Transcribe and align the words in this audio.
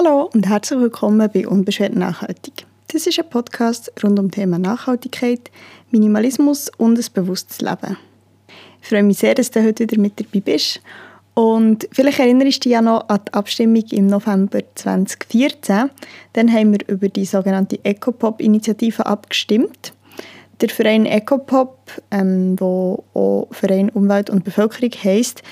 Hallo 0.00 0.30
und 0.32 0.48
herzlich 0.48 0.78
willkommen 0.78 1.28
bei 1.34 1.48
Unbeschwert 1.48 1.96
Nachhaltig. 1.96 2.66
Das 2.92 3.08
ist 3.08 3.18
ein 3.18 3.28
Podcast 3.28 3.90
rund 4.00 4.20
um 4.20 4.30
Thema 4.30 4.56
Nachhaltigkeit, 4.56 5.50
Minimalismus 5.90 6.70
und 6.76 6.96
ein 6.96 7.04
bewusstes 7.14 7.60
Leben. 7.60 7.96
Ich 8.80 8.88
freue 8.88 9.02
mich 9.02 9.18
sehr, 9.18 9.34
dass 9.34 9.50
du 9.50 9.60
heute 9.60 9.82
wieder 9.82 10.00
mit 10.00 10.20
dabei 10.20 10.38
bist. 10.38 10.80
Und 11.34 11.88
vielleicht 11.90 12.20
erinnerst 12.20 12.58
du 12.58 12.68
dich 12.68 12.72
ja 12.74 12.80
noch 12.80 13.08
an 13.08 13.22
die 13.26 13.34
Abstimmung 13.34 13.82
im 13.90 14.06
November 14.06 14.60
2014. 14.76 15.90
Dann 16.34 16.52
haben 16.52 16.74
wir 16.74 16.88
über 16.88 17.08
die 17.08 17.24
sogenannte 17.24 17.84
Ecopop-Initiative 17.84 19.04
abgestimmt. 19.04 19.94
Der 20.60 20.68
Verein 20.68 21.06
Ecopop, 21.06 21.76
ähm, 22.12 22.54
wo 22.60 23.02
auch 23.14 23.48
Verein 23.50 23.90
Umwelt 23.90 24.30
und 24.30 24.44
Bevölkerung 24.44 24.92
heisst, 25.02 25.42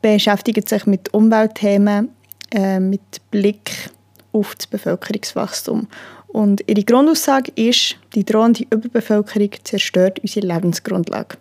beschäftigt 0.00 0.70
sich 0.70 0.86
mit 0.86 1.12
Umweltthemen 1.12 2.08
äh, 2.50 2.80
mit 2.80 3.00
Blick 3.30 3.90
auf 4.32 4.54
das 4.54 4.66
Bevölkerungswachstum. 4.66 5.88
Und 6.28 6.62
ihre 6.68 6.84
Grundaussage 6.84 7.52
ist, 7.56 7.96
die 8.14 8.24
drohende 8.24 8.64
Überbevölkerung 8.70 9.50
zerstört 9.64 10.20
unsere 10.20 10.46
Lebensgrundlage. 10.46 11.36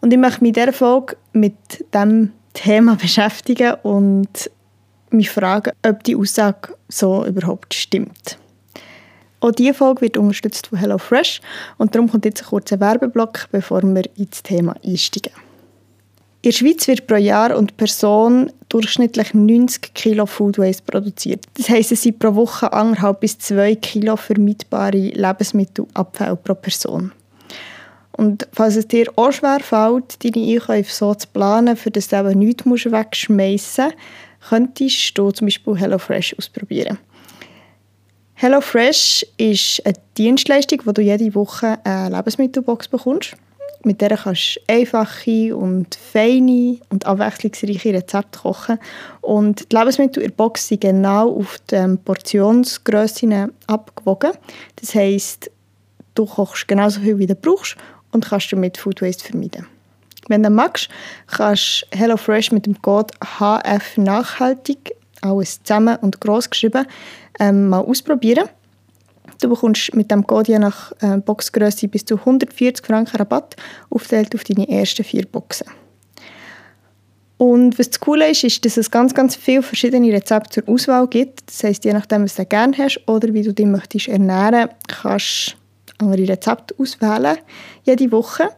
Und 0.00 0.12
ich 0.12 0.18
möchte 0.18 0.42
mich 0.42 0.48
in 0.48 0.54
dieser 0.54 0.72
Folge 0.72 1.16
mit 1.32 1.54
diesem 1.92 2.32
Thema 2.54 2.96
beschäftigen 2.96 3.74
und 3.82 4.50
mich 5.10 5.30
fragen, 5.30 5.72
ob 5.86 6.04
die 6.04 6.16
Aussage 6.16 6.74
so 6.88 7.24
überhaupt 7.24 7.74
stimmt. 7.74 8.38
Auch 9.40 9.50
diese 9.50 9.74
Folge 9.74 10.02
wird 10.02 10.16
unterstützt 10.16 10.68
von 10.68 10.78
HelloFresh 10.78 11.40
und 11.78 11.94
darum 11.94 12.08
kommt 12.08 12.24
jetzt 12.24 12.42
ein 12.42 12.46
kurzer 12.46 12.78
Werbeblock, 12.78 13.48
bevor 13.50 13.82
wir 13.82 14.04
ins 14.16 14.42
Thema 14.42 14.76
einsteigen. 14.84 15.32
In 16.44 16.50
der 16.50 16.56
Schweiz 16.56 16.88
wird 16.88 17.06
pro 17.06 17.14
Jahr 17.14 17.56
und 17.56 17.76
Person 17.76 18.50
durchschnittlich 18.68 19.32
90 19.32 19.94
Kilo 19.94 20.26
Food 20.26 20.58
Waste 20.58 20.82
produziert. 20.82 21.44
Das 21.54 21.68
heisst, 21.68 21.92
es 21.92 22.02
sind 22.02 22.18
pro 22.18 22.34
Woche 22.34 22.72
anderthalb 22.72 23.20
bis 23.20 23.38
zwei 23.38 23.76
Kilo 23.76 24.16
vermeidbare 24.16 24.90
Lebensmittelabfälle 24.90 26.34
pro 26.34 26.54
Person. 26.54 27.12
Und 28.10 28.48
falls 28.52 28.74
es 28.74 28.88
dir 28.88 29.06
auch 29.14 29.30
schwer 29.30 29.60
fällt, 29.60 30.24
deine 30.24 30.44
Einkäufe 30.44 30.92
so 30.92 31.14
zu 31.14 31.28
planen, 31.28 31.76
für 31.76 31.92
das 31.92 32.08
du 32.08 32.16
eben 32.16 32.40
nichts 32.40 32.66
wegschmeißen 32.66 33.84
musst, 33.84 33.96
könntest 34.48 35.16
du 35.16 35.30
zum 35.30 35.46
Beispiel 35.46 35.76
HelloFresh 35.76 36.34
ausprobieren. 36.36 36.98
HelloFresh 38.34 39.24
ist 39.36 39.86
eine 39.86 39.94
Dienstleistung, 40.18 40.80
wo 40.86 40.90
du 40.90 41.02
jede 41.02 41.32
Woche 41.36 41.78
eine 41.84 42.16
Lebensmittelbox 42.16 42.88
bekommst. 42.88 43.36
Mit 43.84 44.00
der 44.00 44.16
kannst 44.16 44.56
du 44.56 44.72
einfache 44.72 45.56
und 45.56 45.94
feine 45.94 46.78
und 46.90 47.04
abwechslungsreiche 47.04 47.92
Rezepte 47.92 48.38
kochen. 48.38 48.78
Und 49.20 49.72
die 49.72 49.76
Lebensmittel 49.76 50.22
in 50.22 50.28
der 50.28 50.36
Box 50.36 50.68
sind 50.68 50.82
genau 50.82 51.36
auf 51.36 51.58
die 51.70 51.96
Portionsgrössen 52.04 53.52
abgewogen. 53.66 54.32
Das 54.76 54.94
heisst, 54.94 55.50
du 56.14 56.26
kochst 56.26 56.68
genauso 56.68 57.00
viel, 57.00 57.18
wie 57.18 57.26
du 57.26 57.34
brauchst 57.34 57.76
und 58.12 58.26
kannst 58.26 58.52
damit 58.52 58.76
Food 58.76 59.02
Waste 59.02 59.24
vermeiden. 59.24 59.66
Wenn 60.28 60.42
du 60.42 60.50
magst, 60.50 60.88
kannst 61.26 61.86
du 61.90 61.98
HelloFresh 61.98 62.52
mit 62.52 62.66
dem 62.66 62.80
Code 62.80 63.12
HF 63.20 63.96
Nachhaltig, 63.96 64.94
alles 65.20 65.62
zusammen 65.62 65.96
und 65.96 66.20
groß 66.20 66.50
geschrieben, 66.50 66.86
ähm, 67.40 67.68
mal 67.68 67.80
ausprobieren. 67.80 68.48
Du 69.42 69.48
bekommst 69.48 69.92
mit 69.94 70.08
dem 70.08 70.24
Code 70.24 70.52
je 70.52 70.58
nach 70.60 70.92
äh, 71.00 71.16
Boxgröße 71.16 71.88
bis 71.88 72.04
zu 72.04 72.16
140 72.16 72.86
Franken 72.86 73.16
Rabatt, 73.16 73.56
aufgeteilt 73.90 74.34
auf 74.36 74.44
deine 74.44 74.68
ersten 74.68 75.02
vier 75.02 75.26
Boxen. 75.26 75.66
Und 77.38 77.76
was 77.76 77.90
das 77.90 77.98
Coole 77.98 78.30
ist, 78.30 78.44
ist, 78.44 78.64
dass 78.64 78.76
es 78.76 78.92
ganz, 78.92 79.14
ganz 79.14 79.34
viele 79.34 79.62
verschiedene 79.62 80.12
Rezepte 80.12 80.62
zur 80.62 80.72
Auswahl 80.72 81.08
gibt. 81.08 81.40
Das 81.48 81.64
heisst, 81.64 81.84
je 81.84 81.92
nachdem, 81.92 82.22
was 82.22 82.36
du 82.36 82.46
gerne 82.46 82.78
hast 82.78 83.00
oder 83.08 83.34
wie 83.34 83.42
du 83.42 83.52
dich 83.52 83.66
möchtest 83.66 84.06
ernähren, 84.06 84.68
kannst 84.86 85.56
andere 85.98 86.28
Rezepte 86.28 86.76
auswählen, 86.78 87.38
jede 87.82 88.12
Woche. 88.12 88.48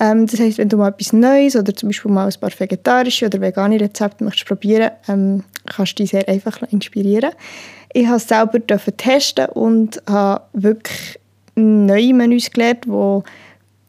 Ähm, 0.00 0.26
das 0.26 0.40
heisst, 0.40 0.58
wenn 0.58 0.68
du 0.68 0.76
mal 0.76 0.88
etwas 0.88 1.12
Neues 1.12 1.54
oder 1.54 1.72
zum 1.72 1.90
Beispiel 1.90 2.10
mal 2.10 2.26
ein 2.26 2.40
paar 2.40 2.50
vegetarische 2.50 3.26
oder 3.26 3.40
vegane 3.40 3.80
Rezepte 3.80 4.24
möchtest 4.24 4.48
probieren, 4.48 4.90
ähm, 5.06 5.44
kannst 5.66 5.98
du 5.98 6.02
dich 6.02 6.10
sehr 6.10 6.28
einfach 6.28 6.60
inspirieren. 6.62 7.30
Ich 7.94 8.06
habe 8.06 8.16
es 8.16 8.28
selber 8.28 8.58
testen 8.66 9.46
und 9.46 10.02
habe 10.08 10.44
wirklich 10.52 11.18
neue 11.54 12.14
Menüs 12.14 12.50
gelernt, 12.50 12.86
die 12.86 13.22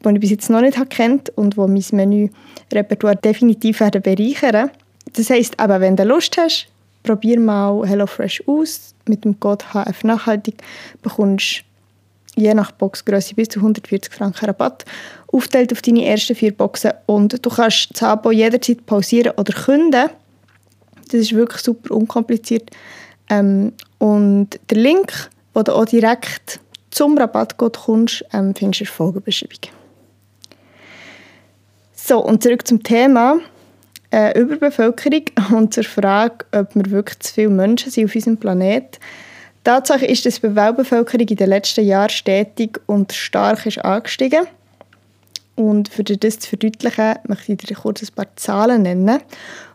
die 0.05 0.15
ich 0.15 0.19
bis 0.19 0.29
jetzt 0.31 0.49
noch 0.49 0.61
nicht 0.61 0.77
kennt 0.89 1.29
und 1.37 1.55
wo 1.55 1.67
mein 1.67 1.83
Menü-Repertoire 1.91 3.15
definitiv 3.15 3.79
werden 3.79 4.01
bereichern 4.01 4.69
Das 5.13 5.29
heisst, 5.29 5.57
aber 5.59 5.79
wenn 5.79 5.95
du 5.95 6.03
Lust 6.03 6.37
hast, 6.37 6.67
probier 7.03 7.39
mal 7.39 7.87
HelloFresh 7.87 8.43
aus. 8.47 8.93
Mit 9.07 9.23
dem 9.23 9.39
Code 9.39 9.65
HF 9.73 10.03
Nachhaltig 10.03 10.55
bekommst 11.01 11.63
du 12.35 12.41
je 12.41 12.53
nach 12.53 12.71
Boxgröße 12.71 13.35
bis 13.35 13.49
zu 13.49 13.59
140 13.59 14.13
Franken 14.13 14.45
Rabatt, 14.45 14.85
aufteilt 15.31 15.71
auf 15.71 15.81
deine 15.81 16.05
ersten 16.05 16.35
vier 16.35 16.51
Boxen 16.51 16.91
und 17.05 17.45
du 17.45 17.49
kannst 17.49 17.89
das 17.93 18.03
Abo 18.03 18.31
jederzeit 18.31 18.85
pausieren 18.85 19.33
oder 19.37 19.53
künden. 19.53 20.09
Das 21.05 21.13
ist 21.21 21.33
wirklich 21.33 21.61
super 21.61 21.95
unkompliziert. 21.95 22.71
Ähm, 23.29 23.73
und 24.03 24.59
der 24.69 24.79
Link, 24.79 25.29
wo 25.53 25.61
du 25.61 25.73
auch 25.73 25.85
direkt 25.85 26.59
zum 26.91 27.17
Rabattcode 27.17 27.77
kommst, 27.77 28.25
ähm, 28.33 28.53
findest 28.53 28.81
du 28.81 28.83
in 28.83 28.87
der 28.87 28.87
Folgebeschreibung. 28.87 29.71
So, 31.93 32.19
und 32.19 32.43
zurück 32.43 32.67
zum 32.67 32.83
Thema 32.83 33.37
äh, 34.11 34.37
Überbevölkerung 34.37 35.23
und 35.55 35.73
zur 35.73 35.85
Frage, 35.85 36.45
ob 36.51 36.75
wir 36.75 36.91
wirklich 36.91 37.19
zu 37.19 37.33
viele 37.33 37.47
Menschen 37.47 37.91
sind 37.91 38.09
auf 38.09 38.15
unserem 38.15 38.35
Planeten. 38.35 38.99
Tatsache 39.63 40.05
ist, 40.05 40.25
dass 40.25 40.41
die 40.41 40.53
Weltbevölkerung 40.53 41.25
in 41.25 41.37
den 41.37 41.47
letzten 41.47 41.85
Jahren 41.85 42.09
stetig 42.09 42.81
und 42.87 43.13
stark 43.13 43.65
ist 43.65 43.85
angestiegen. 43.85 44.47
Und 45.55 45.87
für 45.87 46.03
das 46.03 46.39
zu 46.39 46.49
verdeutlichen, 46.49 47.19
möchte 47.29 47.53
ich 47.53 47.57
dir 47.57 47.75
kurz 47.75 48.01
ein 48.01 48.13
paar 48.13 48.35
Zahlen 48.35 48.81
nennen. 48.81 49.21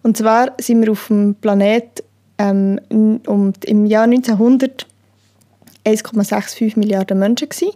Und 0.02 0.18
zwar 0.18 0.52
sind 0.60 0.82
wir 0.82 0.92
auf 0.92 1.06
dem 1.06 1.34
Planeten 1.34 2.02
ähm, 2.38 2.80
um, 2.88 3.52
im 3.64 3.86
Jahr 3.86 4.04
1900 4.04 4.86
1,65 5.84 6.78
Milliarden 6.78 7.18
Menschen 7.18 7.48
gewesen 7.48 7.72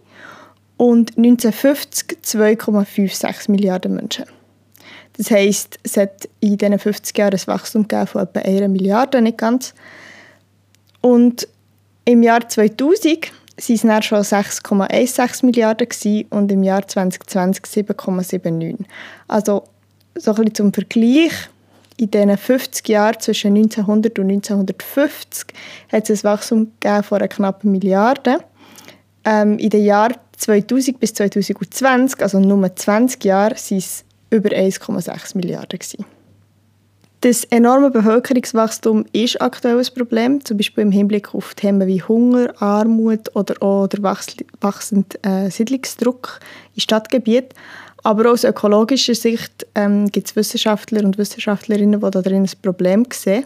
und 0.77 1.17
1950 1.17 2.19
2,56 2.23 3.51
Milliarden 3.51 3.95
Menschen. 3.95 4.25
Das 5.17 5.29
heisst, 5.29 5.79
es 5.83 5.97
hat 5.97 6.27
in 6.39 6.57
diesen 6.57 6.79
50 6.79 7.17
Jahren 7.17 7.33
ein 7.33 7.47
Wachstum 7.47 7.87
von 7.89 8.21
etwa 8.21 8.39
1 8.39 8.67
Milliarde, 8.69 9.21
nicht 9.21 9.37
ganz. 9.37 9.73
Und 11.01 11.47
im 12.05 12.23
Jahr 12.23 12.47
2000 12.47 13.05
waren 13.05 13.31
es 13.57 13.81
dann 13.81 14.01
schon 14.01 14.21
6,16 14.21 15.45
Milliarden 15.45 15.87
gewesen 15.87 16.25
und 16.31 16.51
im 16.51 16.63
Jahr 16.63 16.87
2020 16.87 17.65
7,79. 17.65 18.85
Also 19.27 19.63
so 20.15 20.31
ein 20.31 20.35
bisschen 20.35 20.55
zum 20.55 20.73
Vergleich, 20.73 21.31
in 21.97 22.11
diesen 22.11 22.37
50 22.37 22.87
Jahren 22.87 23.19
zwischen 23.19 23.55
1900 23.55 24.19
und 24.19 24.31
1950 24.31 25.47
hat 25.91 26.09
es 26.09 26.23
ein 26.23 26.31
Wachstum 26.31 26.71
von 26.81 27.17
einer 27.17 27.27
knappen 27.27 27.71
Milliarde. 27.71 28.37
Ähm, 29.25 29.57
in 29.57 29.69
den 29.69 29.85
Jahren 29.85 30.15
2000 30.37 30.99
bis 30.99 31.13
2020, 31.13 32.21
also 32.21 32.39
nur 32.39 32.75
20 32.75 33.23
Jahre, 33.23 33.55
waren 33.55 33.77
es 33.77 34.03
über 34.29 34.49
1,6 34.49 35.37
Milliarden. 35.37 35.79
Gewesen. 35.79 36.05
Das 37.23 37.45
enorme 37.45 37.89
Bevölkerungswachstum 37.89 39.05
ist 39.13 39.41
aktuell 39.41 39.79
ein 39.79 39.87
Problem, 39.95 40.43
zum 40.43 40.57
Beispiel 40.57 40.81
im 40.81 40.91
Hinblick 40.91 41.33
auf 41.33 41.53
Themen 41.53 41.87
wie 41.87 42.01
Hunger, 42.01 42.53
Armut 42.61 43.33
oder 43.33 43.55
auch 43.63 43.87
der 43.87 44.03
wachsende 44.03 45.23
äh, 45.23 45.49
Siedlungsdruck 45.49 46.41
in 46.75 46.81
Stadtgebieten. 46.81 47.57
Aber 48.03 48.31
aus 48.31 48.43
ökologischer 48.43 49.15
Sicht 49.15 49.65
ähm, 49.75 50.11
gibt 50.11 50.27
es 50.27 50.35
Wissenschaftler 50.35 51.03
und 51.05 51.17
Wissenschaftlerinnen, 51.17 52.01
die 52.01 52.11
darin 52.11 52.43
ein 52.43 52.49
Problem 52.61 53.05
sehen. 53.11 53.45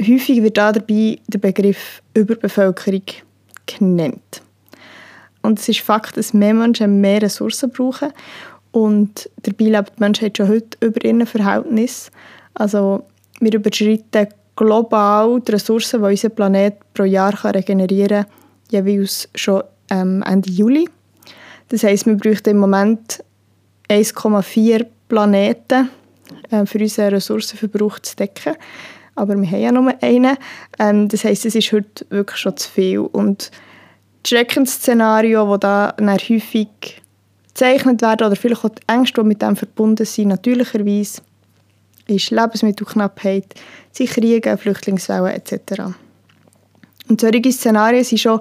Häufig 0.00 0.42
wird 0.42 0.58
dabei 0.58 1.18
der 1.26 1.38
Begriff 1.38 2.02
Überbevölkerung 2.14 3.02
genannt. 3.66 4.42
Und 5.42 5.58
es 5.58 5.68
ist 5.68 5.80
Fakt, 5.80 6.16
dass 6.16 6.34
mehr 6.34 6.54
Menschen 6.54 7.00
mehr 7.00 7.22
Ressourcen 7.22 7.70
brauchen 7.70 8.12
und 8.70 9.30
dabei 9.42 9.64
lebt 9.64 9.92
die 9.96 10.00
Menschheit 10.00 10.36
schon 10.36 10.48
heute 10.48 10.76
über 10.80 11.02
ihren 11.04 11.26
Verhältnis. 11.26 12.10
Also 12.54 13.04
wir 13.40 13.54
überschreiten 13.54 14.28
global 14.56 15.40
die 15.40 15.52
Ressourcen, 15.52 16.02
die 16.02 16.08
unser 16.08 16.28
Planet 16.28 16.74
pro 16.92 17.04
Jahr 17.04 17.32
kann 17.32 17.52
regenerieren 17.52 18.24
kann, 18.24 18.32
jeweils 18.70 19.28
schon 19.34 19.62
ähm, 19.90 20.22
Ende 20.26 20.50
Juli. 20.50 20.88
Das 21.68 21.82
heisst, 21.82 22.06
wir 22.06 22.16
bräuchten 22.16 22.50
im 22.50 22.58
Moment 22.58 23.22
1,4 23.88 24.86
Planeten 25.08 25.90
äh, 26.50 26.66
für 26.66 26.78
unseren 26.78 27.14
Ressourcenverbrauch 27.14 27.98
zu 28.00 28.16
decken. 28.16 28.54
Aber 29.14 29.34
wir 29.36 29.50
haben 29.50 29.60
ja 29.60 29.72
nur 29.72 29.92
einen. 30.00 30.36
Ähm, 30.78 31.08
das 31.08 31.24
heisst, 31.24 31.46
es 31.46 31.54
ist 31.54 31.72
heute 31.72 32.06
wirklich 32.10 32.38
schon 32.38 32.56
zu 32.56 32.70
viel. 32.70 33.00
Und 33.00 33.50
das 34.22 34.30
Schreckensszenario, 34.30 35.56
das 35.56 35.60
da 35.60 35.96
häufig 36.00 36.68
gezeichnet 37.48 38.02
werden 38.02 38.26
oder 38.26 38.36
vielleicht 38.36 38.64
auch 38.64 38.68
die 38.68 38.82
Ängste, 38.86 39.20
die 39.20 39.26
mit 39.26 39.42
dem 39.42 39.56
verbunden 39.56 40.06
sind, 40.06 40.28
natürlicherweise, 40.28 41.22
ist 42.06 42.30
Lebensmittelknappheit, 42.30 43.54
sind 43.92 44.10
Kriege, 44.10 44.56
Flüchtlingswellen 44.56 45.34
etc. 45.34 45.82
Und 47.08 47.20
solche 47.20 47.52
Szenarien 47.52 48.04
sind 48.04 48.18
schon 48.18 48.40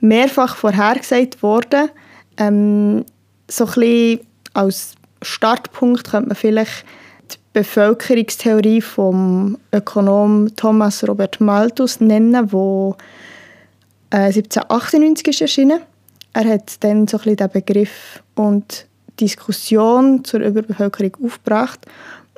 mehrfach 0.00 0.56
vorhergesagt 0.56 1.42
worden. 1.42 1.88
Ähm, 2.36 3.04
so 3.48 3.64
ein 3.64 3.72
bisschen 3.72 4.20
als 4.58 4.94
Startpunkt 5.22 6.10
könnte 6.10 6.28
man 6.28 6.36
vielleicht 6.36 6.84
die 7.30 7.36
Bevölkerungstheorie 7.52 8.80
vom 8.80 9.56
Ökonom 9.72 10.54
Thomas 10.56 11.06
Robert 11.06 11.40
Malthus 11.40 12.00
nennen, 12.00 12.52
wo 12.52 12.96
äh, 14.10 14.32
1798 14.32 15.28
ist 15.28 15.40
erschienen. 15.40 15.80
Er 16.32 16.48
hat 16.48 16.82
dann 16.82 17.06
so 17.06 17.18
ein 17.24 17.36
den 17.36 17.50
Begriff 17.50 18.22
und 18.34 18.86
Diskussion 19.20 20.24
zur 20.24 20.40
Überbevölkerung 20.40 21.26
aufgebracht. 21.26 21.86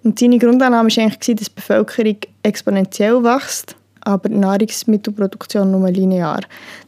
Und 0.03 0.19
seine 0.19 0.39
Grundannahme 0.39 0.91
war 0.91 1.03
eigentlich, 1.03 1.37
dass 1.37 1.47
die 1.47 1.55
Bevölkerung 1.55 2.17
exponentiell 2.43 3.23
wächst, 3.23 3.77
aber 4.03 4.29
die 4.29 4.37
Nahrungsmittelproduktion 4.37 5.71
nur 5.71 5.91
linear. 5.91 6.41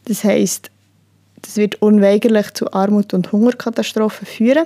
Das 0.05 0.23
heißt, 0.23 0.69
das 1.43 1.57
wird 1.57 1.81
unweigerlich 1.81 2.53
zu 2.53 2.71
Armut 2.73 3.13
und 3.13 3.31
Hungerkatastrophen 3.31 4.25
führen. 4.25 4.65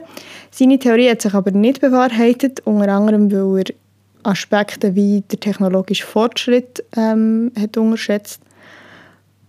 Seine 0.52 0.80
Theorie 0.80 1.10
hat 1.10 1.22
sich 1.22 1.34
aber 1.34 1.52
nicht 1.52 1.82
bewahrheitet, 1.82 2.62
unter 2.66 2.90
anderem, 2.90 3.32
weil 3.32 3.64
er 3.64 3.76
Aspekte 4.24 4.96
wie 4.96 5.24
der 5.32 5.40
technologische 5.40 6.06
Fortschritt 6.06 6.84
ähm, 6.96 7.52
hat 7.60 7.78
unterschätzt. 7.78 8.42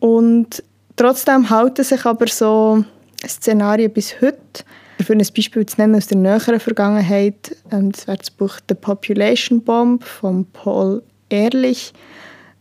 Und 0.00 0.62
trotzdem 0.96 1.50
halten 1.50 1.84
sich 1.84 2.04
aber 2.06 2.28
so 2.28 2.84
Szenarien 3.26 3.92
bis 3.92 4.20
heute. 4.20 4.64
Für 5.04 5.12
ein 5.12 5.18
Beispiel 5.18 5.64
zu 5.64 5.76
nennen 5.80 5.94
aus 5.94 6.08
der 6.08 6.18
näheren 6.18 6.58
Vergangenheit, 6.58 7.54
ähm, 7.70 7.92
das 7.92 8.06
wäre 8.08 8.18
das 8.18 8.30
Buch 8.30 8.58
«The 8.68 8.74
Population 8.74 9.62
Bomb» 9.62 10.02
von 10.02 10.46
Paul 10.52 11.02
Ehrlich, 11.28 11.92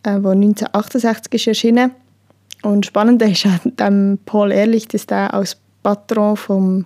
äh, 0.03 0.09
1968 0.09 1.33
ist 1.33 1.47
erschienen 1.47 1.91
und 2.63 2.86
spannend 2.86 3.21
ist 3.21 3.48
an 3.77 4.19
Paul 4.25 4.51
Ehrlich, 4.51 4.88
dass 4.88 5.06
er 5.06 5.33
als 5.33 5.57
Patron 5.83 6.36
vom 6.36 6.86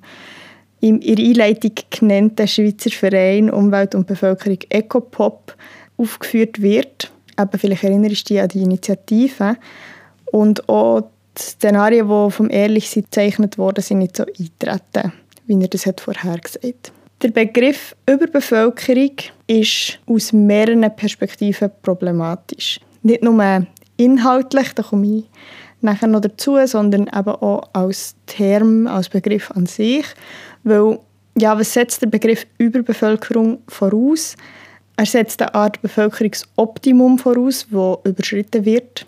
in 0.81 0.99
ihrer 1.01 1.21
Einleitung 1.21 1.71
genannten 1.91 2.47
Schweizer 2.47 2.89
Verein 2.89 3.51
Umwelt 3.51 3.93
und 3.95 4.07
Bevölkerung 4.07 4.57
Ecopop 4.69 5.55
aufgeführt 5.95 6.61
wird. 6.61 7.11
Aber 7.35 7.57
vielleicht 7.57 7.83
erinnerst 7.83 8.29
du 8.29 8.33
dich 8.33 8.41
an 8.41 8.49
die 8.49 8.63
Initiative. 8.63 9.57
Und 10.31 10.67
auch 10.67 11.01
die 11.37 11.41
Szenarien, 11.41 12.07
die 12.07 12.31
vom 12.31 12.49
Ehrlich 12.49 12.91
gezeichnet 12.91 13.57
wurden, 13.57 13.81
sind 13.81 13.99
nicht 13.99 14.17
so 14.17 14.23
eingetreten, 14.25 15.13
wie 15.45 15.61
er 15.61 15.67
das 15.67 15.85
hat 15.85 16.01
vorher 16.01 16.37
gesagt 16.39 16.65
hat. 16.65 16.91
Der 17.21 17.29
Begriff 17.29 17.95
Überbevölkerung 18.07 19.15
ist 19.45 19.99
aus 20.07 20.33
mehreren 20.33 20.89
Perspektiven 20.95 21.69
problematisch. 21.83 22.79
Nicht 23.03 23.21
nur 23.21 23.67
inhaltlich, 23.97 24.73
da 24.73 24.81
komme 24.81 25.05
ich 25.05 25.25
nachher 25.83 26.07
noch 26.07 26.21
dazu, 26.21 26.57
sondern 26.65 27.07
eben 27.07 27.29
auch 27.29 27.69
als 27.73 28.15
Term, 28.25 28.87
als 28.87 29.09
Begriff 29.09 29.51
an 29.51 29.65
sich. 29.65 30.05
Weil, 30.63 30.99
ja, 31.37 31.57
was 31.57 31.73
setzt 31.73 32.01
der 32.01 32.07
Begriff 32.07 32.45
Überbevölkerung 32.57 33.59
voraus? 33.67 34.35
Er 34.97 35.05
setzt 35.05 35.41
eine 35.41 35.55
Art 35.55 35.81
Bevölkerungsoptimum 35.81 37.17
voraus, 37.17 37.67
das 37.71 37.97
überschritten 38.03 38.65
wird, 38.65 39.05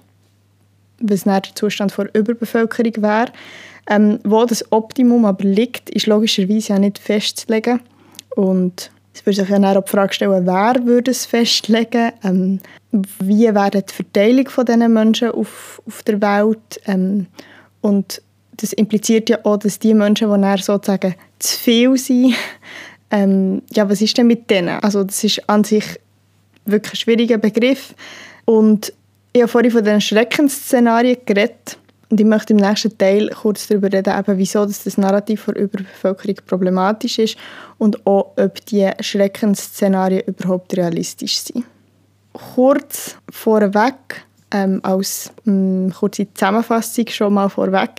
was 0.99 1.23
dann 1.23 1.41
der 1.41 1.55
Zustand 1.55 1.91
vor 1.91 2.07
Überbevölkerung 2.13 3.03
wäre. 3.03 3.31
Ähm, 3.89 4.19
wo 4.23 4.45
das 4.45 4.71
Optimum 4.71 5.25
aber 5.25 5.43
liegt, 5.43 5.89
ist 5.89 6.07
logischerweise 6.07 6.73
ja 6.73 6.79
nicht 6.79 6.99
festzulegen. 6.99 7.81
Und 8.35 8.91
es 9.13 9.25
würde 9.25 9.41
sich 9.41 9.49
ja 9.49 9.77
auch 9.77 9.83
die 9.83 9.91
Frage 9.91 10.13
stellen, 10.13 10.45
wer 10.45 10.85
würde 10.85 11.11
es 11.11 11.25
festlegen? 11.25 12.11
Ähm, 12.23 12.59
wie 13.19 13.43
wäre 13.43 13.69
die 13.69 13.93
Verteilung 13.93 14.49
von 14.49 14.65
diesen 14.65 14.93
Menschen 14.93 15.29
auf, 15.29 15.81
auf 15.87 16.03
der 16.03 16.21
Welt? 16.21 16.81
Ähm, 16.87 17.27
und 17.81 18.21
das 18.57 18.73
impliziert 18.73 19.29
ja 19.29 19.39
auch, 19.43 19.57
dass 19.57 19.79
die 19.79 19.93
Menschen, 19.93 20.31
die 20.31 20.41
dann 20.41 20.57
sozusagen 20.57 21.15
zu 21.39 21.59
viel 21.59 21.97
sind, 21.97 22.35
ähm, 23.11 23.61
ja, 23.71 23.87
was 23.89 24.01
ist 24.01 24.17
denn 24.17 24.27
mit 24.27 24.49
denen? 24.49 24.79
Also 24.81 25.03
das 25.03 25.23
ist 25.23 25.47
an 25.47 25.63
sich 25.63 25.85
wirklich 26.65 26.93
ein 26.93 26.97
schwieriger 26.97 27.37
Begriff. 27.37 27.93
Und 28.45 28.93
ich 29.33 29.41
habe 29.41 29.51
vorhin 29.51 29.71
von 29.71 29.83
den 29.83 30.01
Schreckensszenarien 30.01 31.17
geredet. 31.25 31.77
Und 32.13 32.19
ich 32.19 32.27
möchte 32.27 32.53
im 32.53 32.59
nächsten 32.59 32.95
Teil 32.95 33.29
kurz 33.29 33.65
darüber 33.65 33.91
reden, 33.91 34.13
eben, 34.15 34.37
wieso 34.37 34.63
das 34.67 34.99
Narrativ 34.99 35.41
von 35.41 35.55
Überbevölkerung 35.55 36.35
problematisch 36.45 37.17
ist 37.17 37.37
und 37.79 38.05
auch, 38.05 38.33
ob 38.37 38.63
die 38.67 38.87
Schreckensszenarien 38.99 40.21
überhaupt 40.27 40.77
realistisch 40.77 41.39
sind. 41.39 41.65
Kurz 42.53 43.17
vorweg, 43.31 43.95
ähm, 44.51 44.79
als 44.83 45.31
ähm, 45.47 45.91
kurze 45.91 46.31
Zusammenfassung 46.31 47.07
schon 47.07 47.33
mal 47.33 47.49
vorweg, 47.49 47.89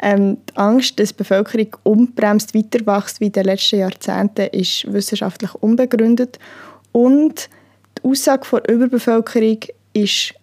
ähm, 0.00 0.38
die 0.50 0.56
Angst, 0.56 0.98
dass 0.98 1.10
die 1.10 1.18
Bevölkerung 1.18 1.76
unbremst 1.84 2.56
weiter 2.56 2.84
wächst 2.84 3.20
wie 3.20 3.26
in 3.26 3.32
den 3.32 3.44
letzten 3.44 3.78
Jahrzehnten, 3.78 4.48
ist 4.48 4.92
wissenschaftlich 4.92 5.54
unbegründet 5.54 6.40
und 6.90 7.48
die 7.98 8.08
Aussage 8.08 8.44
von 8.44 8.60
Überbevölkerung 8.64 9.60
ist 9.92 10.34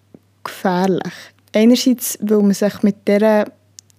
gefährlich. 0.41 1.33
Einerseits, 1.53 2.17
weil 2.21 2.41
man 2.41 2.53
sich 2.53 2.83
mit 2.83 3.07
der 3.07 3.51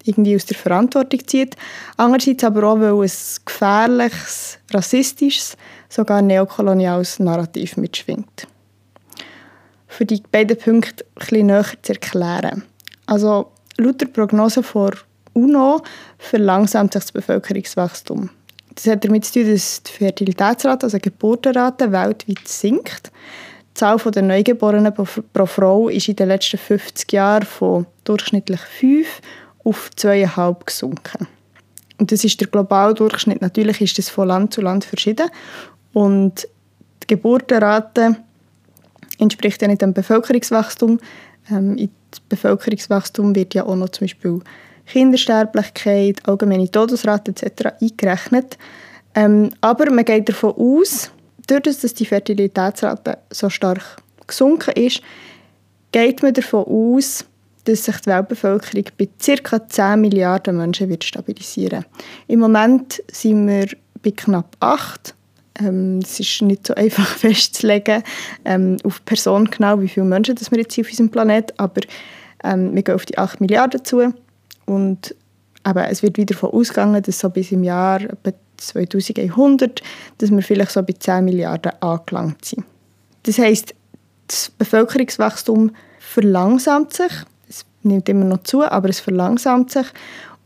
irgendwie 0.04 0.34
aus 0.34 0.46
der 0.46 0.56
Verantwortung 0.56 1.26
zieht, 1.26 1.56
andererseits 1.96 2.44
aber 2.44 2.64
auch, 2.64 2.80
weil 2.80 2.94
ein 2.94 3.10
gefährliches, 3.44 4.58
rassistisches, 4.72 5.56
sogar 5.88 6.22
neokoloniales 6.22 7.18
Narrativ 7.18 7.76
mitschwingt. 7.76 8.46
Für 9.86 10.06
die 10.06 10.22
beiden 10.30 10.56
Punkte 10.56 11.04
etwas 11.16 11.30
näher 11.32 11.64
zu 11.82 11.92
erklären. 11.92 12.62
Also, 13.06 13.50
laut 13.76 14.00
der 14.00 14.06
Prognose 14.06 14.62
von 14.62 14.92
UNO 15.32 15.82
verlangsamt 16.18 16.92
sich 16.92 17.02
das 17.02 17.12
Bevölkerungswachstum. 17.12 18.30
Das 18.74 18.86
hat 18.86 19.04
damit 19.04 19.24
zu 19.24 19.42
tun, 19.42 19.52
dass 19.52 19.82
die 19.82 19.92
Fertilitätsrate, 19.92 20.86
also 20.86 20.98
die 20.98 21.02
Geburtenrate, 21.02 21.92
weltweit 21.92 22.46
sinkt. 22.46 23.10
Zahl 23.80 23.96
der 23.96 24.22
Neugeborenen 24.22 24.92
pro 24.92 25.46
Frau 25.46 25.88
ist 25.88 26.06
in 26.06 26.16
den 26.16 26.28
letzten 26.28 26.58
50 26.58 27.10
Jahren 27.12 27.44
von 27.44 27.86
durchschnittlich 28.04 28.60
5 28.60 29.06
auf 29.64 29.88
2,5 29.96 30.64
gesunken. 30.66 31.26
Und 31.96 32.12
das 32.12 32.22
ist 32.22 32.38
der 32.42 32.48
globale 32.48 32.92
Durchschnitt. 32.92 33.40
Natürlich 33.40 33.80
ist 33.80 33.96
das 33.96 34.10
von 34.10 34.28
Land 34.28 34.52
zu 34.52 34.60
Land 34.60 34.84
verschieden. 34.84 35.30
Und 35.94 36.46
die 37.02 37.06
Geburtenrate 37.06 38.16
entspricht 39.18 39.62
ja 39.62 39.68
nicht 39.68 39.80
dem 39.80 39.94
Bevölkerungswachstum. 39.94 41.00
Ähm, 41.50 41.78
in 41.78 41.90
das 42.10 42.20
Bevölkerungswachstum 42.20 43.34
wird 43.34 43.54
ja 43.54 43.64
auch 43.64 43.76
noch 43.76 43.88
zum 43.88 44.04
Beispiel 44.04 44.40
Kindersterblichkeit, 44.84 46.28
allgemeine 46.28 46.70
Todesrate 46.70 47.30
etc. 47.30 47.76
eingerechnet. 47.80 48.58
Ähm, 49.14 49.48
aber 49.62 49.90
man 49.90 50.04
geht 50.04 50.28
davon 50.28 50.52
aus, 50.54 51.10
dadurch, 51.50 51.80
dass 51.80 51.94
die 51.94 52.06
Fertilitätsrate 52.06 53.18
so 53.30 53.50
stark 53.50 54.02
gesunken 54.26 54.72
ist, 54.74 55.02
geht 55.92 56.22
man 56.22 56.34
davon 56.34 56.64
aus, 56.64 57.24
dass 57.64 57.84
sich 57.84 57.96
die 58.00 58.10
Weltbevölkerung 58.10 58.84
bei 58.96 59.08
ca. 59.36 59.68
10 59.68 60.00
Milliarden 60.00 60.56
Menschen 60.56 60.88
wird 60.88 61.04
stabilisieren 61.04 61.84
Im 62.26 62.40
Moment 62.40 63.02
sind 63.12 63.46
wir 63.46 63.66
bei 64.02 64.12
knapp 64.12 64.56
8. 64.60 65.14
Ähm, 65.60 65.98
es 66.02 66.20
ist 66.20 66.42
nicht 66.42 66.66
so 66.66 66.74
einfach 66.76 67.06
festzulegen 67.06 68.02
ähm, 68.44 68.76
auf 68.84 69.04
Person 69.04 69.50
genau, 69.50 69.80
wie 69.80 69.88
viele 69.88 70.06
Menschen 70.06 70.36
das 70.36 70.50
wir 70.50 70.58
jetzt 70.58 70.78
auf 70.78 70.88
unserem 70.88 71.10
Planeten 71.10 71.52
aber 71.58 71.82
ähm, 72.44 72.74
wir 72.74 72.82
gehen 72.82 72.94
auf 72.94 73.04
die 73.04 73.18
8 73.18 73.40
Milliarden 73.40 73.84
zu 73.84 74.14
und 74.66 75.14
aber 75.62 75.90
es 75.90 76.02
wird 76.02 76.16
wieder 76.16 76.34
davon 76.34 76.50
ausgegangen, 76.52 77.02
dass 77.02 77.18
so 77.18 77.28
bis 77.28 77.52
im 77.52 77.64
Jahr 77.64 78.00
2100, 78.60 79.82
dass 80.18 80.30
wir 80.30 80.42
vielleicht 80.42 80.72
so 80.72 80.82
bei 80.82 80.92
10 80.92 81.24
Milliarden 81.24 81.72
angelangt 81.80 82.44
sind. 82.44 82.64
Das 83.24 83.38
heißt, 83.38 83.74
das 84.26 84.50
Bevölkerungswachstum 84.50 85.72
verlangsamt 85.98 86.92
sich. 86.94 87.12
Es 87.48 87.64
nimmt 87.82 88.08
immer 88.08 88.24
noch 88.24 88.42
zu, 88.42 88.62
aber 88.62 88.88
es 88.88 89.00
verlangsamt 89.00 89.70
sich. 89.70 89.86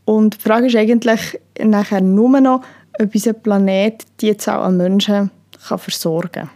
Und 0.05 0.35
die 0.35 0.41
Frage 0.41 0.67
ist 0.67 0.75
eigentlich 0.75 1.39
nachher 1.59 2.01
nur 2.01 2.39
noch, 2.39 2.61
ob 2.99 3.13
unser 3.13 3.33
Planet 3.33 4.05
die 4.21 4.35
Zahl 4.37 4.61
an 4.61 4.77
Menschen 4.77 5.31
kann 5.67 5.79
versorgen 5.79 6.31
kann. 6.31 6.49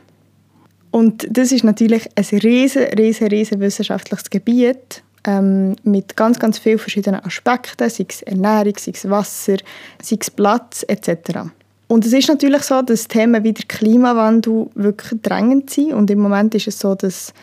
Und 0.91 1.27
das 1.29 1.51
ist 1.51 1.63
natürlich 1.63 2.09
ein 2.15 2.39
riesen, 2.39 2.83
riesen, 2.83 3.27
riesen 3.27 3.59
wissenschaftliches 3.59 4.29
Gebiet 4.29 5.03
ähm, 5.25 5.75
mit 5.83 6.15
ganz, 6.15 6.39
ganz 6.39 6.59
vielen 6.59 6.79
verschiedenen 6.79 7.23
Aspekten, 7.23 7.89
sei 7.89 8.05
es 8.07 8.21
Ernährung, 8.21 8.73
sei 8.77 8.91
es 8.93 9.09
Wasser, 9.09 9.57
sei 10.01 10.17
es 10.19 10.31
Platz 10.31 10.85
etc. 10.87 11.49
Und 11.87 12.05
es 12.05 12.13
ist 12.13 12.29
natürlich 12.29 12.63
so, 12.63 12.81
dass 12.81 13.07
Themen 13.07 13.43
wie 13.43 13.53
der 13.53 13.65
Klimawandel 13.65 14.69
wirklich 14.75 15.21
drängend 15.21 15.71
sind. 15.71 15.93
Und 15.93 16.11
im 16.11 16.19
Moment 16.19 16.53
ist 16.55 16.67
es 16.67 16.79
so, 16.79 16.93
dass 16.93 17.33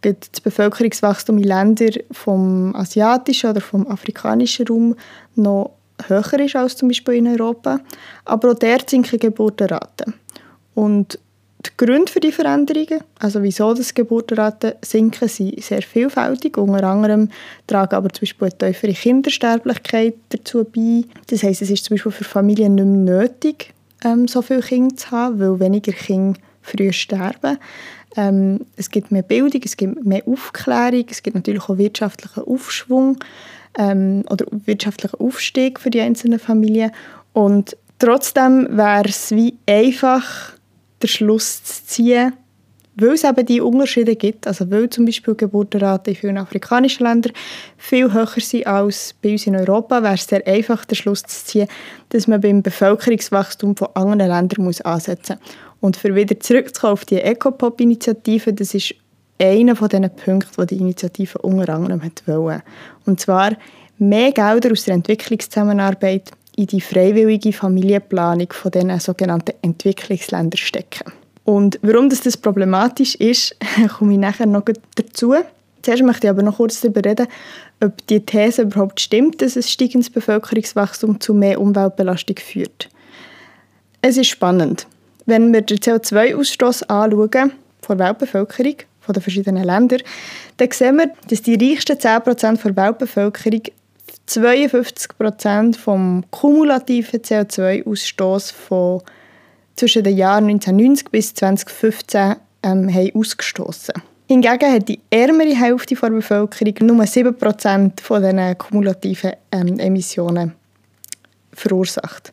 das 0.00 0.40
Bevölkerungswachstum 0.42 1.38
in 1.38 1.44
Ländern 1.44 1.94
vom 2.10 2.74
asiatischen 2.74 3.50
oder 3.50 3.60
vom 3.60 3.86
afrikanischen 3.86 4.66
Raum 4.66 4.96
noch 5.36 5.72
höher 6.08 6.40
ist 6.40 6.56
als 6.56 6.76
zum 6.76 6.88
Beispiel 6.88 7.14
in 7.14 7.28
Europa. 7.28 7.80
Aber 8.24 8.52
auch 8.52 8.58
dort 8.58 8.90
sinken 8.90 9.18
Geburtenraten. 9.18 10.14
Und 10.74 11.18
die 11.66 11.70
Gründe 11.76 12.10
für 12.10 12.20
die 12.20 12.32
Veränderungen, 12.32 13.00
also 13.18 13.42
wieso 13.42 13.74
das 13.74 13.94
Geburtenraten 13.94 14.72
sinken, 14.82 15.28
sind 15.28 15.62
sehr 15.62 15.82
vielfältig. 15.82 16.56
Unter 16.56 16.84
anderem 16.84 17.28
tragen 17.66 17.94
aber 17.94 18.10
zum 18.10 18.22
Beispiel 18.22 18.48
eine 18.48 18.72
tiefere 18.72 18.92
Kindersterblichkeit 18.92 20.14
dazu 20.30 20.64
bei. 20.64 21.04
Das 21.28 21.42
heisst, 21.42 21.62
es 21.62 21.70
ist 21.70 21.84
zum 21.84 21.94
Beispiel 21.94 22.12
für 22.12 22.24
Familien 22.24 22.74
nicht 22.74 22.84
mehr 22.84 23.20
nötig, 23.20 23.72
ähm, 24.04 24.26
so 24.26 24.42
viele 24.42 24.60
Kinder 24.60 24.96
zu 24.96 25.10
haben, 25.10 25.38
weil 25.38 25.60
weniger 25.60 25.92
Kinder 25.92 26.38
früh 26.62 26.92
sterben. 26.92 27.58
Ähm, 28.16 28.66
es 28.76 28.90
gibt 28.90 29.10
mehr 29.10 29.22
Bildung, 29.22 29.62
es 29.64 29.76
gibt 29.76 30.04
mehr 30.04 30.22
Aufklärung, 30.26 31.04
es 31.10 31.22
gibt 31.22 31.34
natürlich 31.34 31.68
auch 31.68 31.78
wirtschaftlichen 31.78 32.44
Aufschwung 32.44 33.18
ähm, 33.78 34.24
oder 34.28 34.46
wirtschaftlichen 34.66 35.20
Aufstieg 35.20 35.80
für 35.80 35.90
die 35.90 36.00
einzelnen 36.00 36.38
Familien. 36.38 36.92
Und 37.32 37.76
trotzdem 37.98 38.68
wäre 38.76 39.08
es 39.08 39.30
wie 39.30 39.56
einfach, 39.66 40.52
den 41.02 41.08
Schluss 41.08 41.62
zu 41.64 41.84
ziehen, 41.84 42.32
weil 42.96 43.14
es 43.14 43.24
eben 43.24 43.46
diese 43.46 43.64
Unterschiede 43.64 44.16
gibt, 44.16 44.46
also 44.46 44.70
weil 44.70 44.90
zum 44.90 45.06
Beispiel 45.06 45.34
Geburtenraten 45.34 46.12
in 46.12 46.20
vielen 46.20 46.38
afrikanischen 46.38 47.04
Ländern 47.04 47.32
viel 47.78 48.12
höher 48.12 48.28
sind 48.36 48.66
als 48.66 49.14
bei 49.22 49.32
uns 49.32 49.46
in 49.46 49.56
Europa, 49.56 50.02
wäre 50.02 50.14
es 50.14 50.26
sehr 50.26 50.46
einfach, 50.46 50.84
den 50.84 50.96
Schluss 50.96 51.22
zu 51.22 51.44
ziehen, 51.44 51.68
dass 52.10 52.26
man 52.26 52.40
beim 52.40 52.62
Bevölkerungswachstum 52.62 53.76
von 53.76 53.88
anderen 53.94 54.30
Ländern 54.30 54.64
muss 54.64 54.82
ansetzen 54.82 55.38
muss. 55.40 55.56
Und 55.80 55.96
für 55.96 56.14
wieder 56.14 56.38
zurückzukommen 56.38 56.92
auf 56.92 57.04
die 57.04 57.20
Ecopop-Initiative, 57.20 58.52
das 58.52 58.74
ist 58.74 58.94
einer 59.38 59.74
von 59.74 59.88
diesen 59.88 60.10
Punkten, 60.14 60.66
die 60.66 60.76
die 60.76 60.80
Initiative 60.80 61.38
unter 61.38 61.74
anderem 61.74 62.00
wollte. 62.26 62.62
Und 63.06 63.20
zwar 63.20 63.56
mehr 63.98 64.32
Gelder 64.32 64.70
aus 64.70 64.84
der 64.84 64.94
Entwicklungszusammenarbeit 64.94 66.30
in 66.62 66.68
die 66.68 66.80
freiwillige 66.80 67.52
Familienplanung 67.52 68.52
von 68.52 68.70
diesen 68.70 69.00
sogenannten 69.00 69.54
Entwicklungsländern 69.62 70.56
stecken. 70.56 71.12
Und 71.44 71.80
warum 71.82 72.08
das, 72.08 72.20
das 72.20 72.36
problematisch 72.36 73.16
ist, 73.16 73.56
komme 73.98 74.12
ich 74.12 74.18
nachher 74.18 74.46
noch 74.46 74.62
dazu. 74.94 75.34
Zuerst 75.82 76.02
möchte 76.04 76.28
ich 76.28 76.30
aber 76.30 76.42
noch 76.42 76.58
kurz 76.58 76.80
darüber 76.80 77.04
reden, 77.04 77.26
ob 77.80 78.06
die 78.06 78.20
These 78.24 78.62
überhaupt 78.62 79.00
stimmt, 79.00 79.42
dass 79.42 79.56
ein 79.56 79.64
steigendes 79.64 80.08
Bevölkerungswachstum 80.08 81.20
zu 81.20 81.34
mehr 81.34 81.60
Umweltbelastung 81.60 82.36
führt. 82.36 82.88
Es 84.00 84.16
ist 84.16 84.28
spannend. 84.28 84.86
Wenn 85.26 85.52
wir 85.52 85.62
den 85.62 85.78
CO2-Ausstoß 85.78 86.84
anschauen 86.84 87.52
von 87.80 87.98
der 87.98 88.06
Weltbevölkerung, 88.06 88.76
von 89.00 89.12
den 89.14 89.22
verschiedenen 89.22 89.64
Ländern, 89.64 90.02
dann 90.58 90.70
sehen 90.70 90.98
wir, 90.98 91.10
dass 91.28 91.42
die 91.42 91.54
reichsten 91.54 91.96
10% 91.96 92.62
der 92.62 92.76
Weltbevölkerung 92.76 93.62
52% 94.28 95.76
vom 95.76 96.24
kumulativen 96.30 97.20
CO2-Ausstoß 97.20 98.52
von 98.52 99.02
zwischen 99.76 100.04
den 100.04 100.16
Jahren 100.16 100.44
1990 100.44 101.10
bis 101.10 101.34
2015 101.34 102.36
ähm, 102.62 102.92
haben 102.92 103.10
ausgestoßen. 103.14 103.94
Hingegen 104.28 104.72
hat 104.72 104.88
die 104.88 105.00
ärmere 105.10 105.54
Hälfte 105.54 105.94
der 105.94 106.10
Bevölkerung 106.10 106.74
nur 106.80 107.04
7% 107.04 108.00
von 108.00 108.22
diesen 108.22 108.58
kumulativen 108.58 109.32
ähm, 109.50 109.78
Emissionen 109.78 110.54
verursacht. 111.52 112.32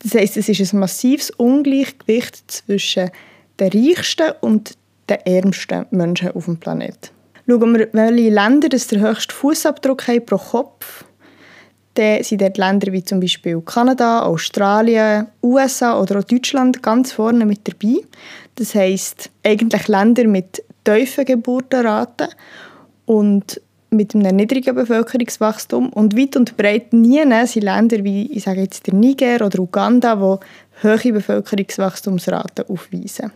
Das 0.00 0.14
heisst, 0.14 0.36
es 0.36 0.48
ist 0.48 0.72
ein 0.72 0.80
massives 0.80 1.30
Ungleichgewicht 1.30 2.50
zwischen 2.50 3.10
den 3.58 3.72
reichsten 3.72 4.32
und 4.40 4.76
den 5.08 5.18
ärmsten 5.24 5.86
Menschen 5.90 6.32
auf 6.32 6.44
dem 6.44 6.58
Planeten. 6.58 7.10
Schauen 7.48 7.76
wir, 7.76 7.88
welche 7.92 8.30
Länder 8.30 8.68
das 8.68 8.86
den 8.86 9.00
höchsten 9.00 9.32
Fußabdruck 9.32 10.06
haben 10.08 10.24
pro 10.24 10.38
Kopf, 10.38 11.04
dann 11.94 12.22
sind 12.22 12.40
dort 12.40 12.58
Länder 12.58 12.92
wie 12.92 13.04
zum 13.04 13.20
Beispiel 13.20 13.60
Kanada, 13.60 14.22
Australien, 14.22 15.26
USA 15.42 16.00
oder 16.00 16.20
auch 16.20 16.24
Deutschland 16.24 16.82
ganz 16.82 17.12
vorne 17.12 17.44
mit 17.44 17.68
dabei. 17.68 17.96
Das 18.54 18.74
heisst, 18.74 19.30
eigentlich 19.44 19.88
Länder 19.88 20.26
mit 20.26 20.62
tiefen 20.84 21.24
Geburtenraten 21.24 22.28
und 23.06 23.60
mit 23.90 24.14
einem 24.14 24.36
niedrigen 24.36 24.74
Bevölkerungswachstum 24.74 25.90
und 25.90 26.16
weit 26.16 26.36
und 26.36 26.56
breit 26.56 26.92
nie 26.94 27.22
sind 27.46 27.64
Länder 27.64 28.02
wie 28.04 28.32
ich 28.32 28.44
sage 28.44 28.62
jetzt 28.62 28.86
der 28.86 28.94
Niger 28.94 29.44
oder 29.44 29.58
Uganda, 29.58 30.14
die 30.14 30.86
hohe 30.88 31.12
Bevölkerungswachstumsraten 31.12 32.68
aufweisen. 32.68 33.32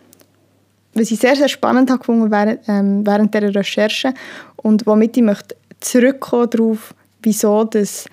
Was 0.95 1.11
ich 1.11 1.21
sehr, 1.21 1.37
sehr 1.37 1.49
spannend 1.49 1.91
habe 1.91 1.99
gefunden 1.99 2.31
während, 2.31 2.61
ähm, 2.69 3.07
während 3.07 3.35
dieser 3.35 3.55
Recherche 3.55 4.15
und 4.57 4.87
womit 4.87 5.17
ich 5.19 5.23
möchte 5.23 5.57
zurückkommen 5.81 6.49
darauf, 6.49 6.95
wieso 7.23 7.65
das 7.65 8.07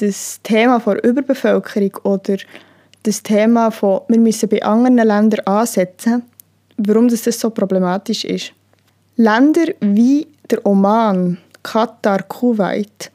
das 0.00 0.40
Thema 0.42 0.80
von 0.80 0.98
Überbevölkerung 0.98 1.92
oder 2.04 2.36
das 3.02 3.22
Thema 3.22 3.70
von, 3.70 4.00
wir 4.08 4.18
müssen 4.18 4.48
bei 4.48 4.62
anderen 4.62 4.96
Ländern 4.96 5.40
ansetzen, 5.46 6.22
warum 6.76 7.08
das, 7.08 7.22
das 7.22 7.40
so 7.40 7.50
problematisch 7.50 8.24
ist. 8.24 8.52
Länder 9.16 9.66
wie 9.80 10.26
der 10.50 10.64
Oman, 10.66 11.38
Katar, 11.62 12.22
Kuwait 12.22 13.10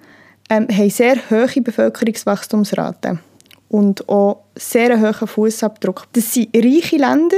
ähm, 0.49 0.67
haben 0.69 0.89
sehr 0.89 1.17
hohe 1.29 1.61
Bevölkerungswachstumsraten 1.61 3.19
und 3.69 4.07
auch 4.07 4.43
sehr 4.55 4.99
hohen 4.99 5.27
Fußabdruck. 5.27 6.07
Das 6.13 6.33
sind 6.33 6.55
reiche 6.55 6.97
Länder 6.97 7.37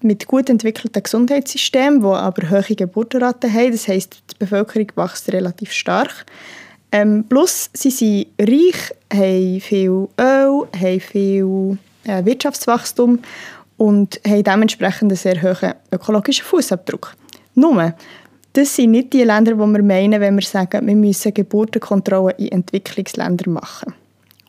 mit 0.00 0.26
gut 0.26 0.48
entwickelten 0.48 1.02
Gesundheitssystemen, 1.02 2.00
die 2.00 2.06
aber 2.06 2.50
hohe 2.50 2.74
Geburtenraten 2.74 3.52
haben. 3.52 3.72
Das 3.72 3.88
heißt, 3.88 4.22
die 4.30 4.36
Bevölkerung 4.38 4.90
wächst 4.96 5.32
relativ 5.32 5.72
stark. 5.72 6.24
Ähm, 6.90 7.24
plus, 7.28 7.70
sie 7.72 7.90
sind 7.90 8.28
reich, 8.40 8.94
haben 9.12 9.60
viel 9.60 10.08
Öl, 10.18 10.68
haben 10.80 11.00
viel 11.00 11.78
äh, 12.04 12.24
Wirtschaftswachstum 12.24 13.20
und 13.76 14.20
haben 14.26 14.44
dementsprechend 14.44 15.12
einen 15.12 15.16
sehr 15.16 15.42
hohen 15.42 15.74
ökologischen 15.92 16.44
Fußabdruck. 16.44 17.14
Nur, 17.54 17.94
das 18.54 18.74
sind 18.74 18.92
nicht 18.92 19.12
die 19.12 19.22
Länder, 19.22 19.52
die 19.52 19.58
wir 19.58 19.82
meinen, 19.82 20.20
wenn 20.20 20.36
wir 20.36 20.42
sagen, 20.42 20.86
wir 20.86 20.96
müssen 20.96 21.34
Geburtenkontrollen 21.34 22.36
in 22.38 22.52
Entwicklungsländern 22.52 23.52
machen. 23.52 23.94